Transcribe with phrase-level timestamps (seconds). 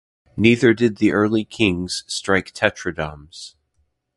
[0.35, 3.53] Neither did the early kings strike tetradrachms.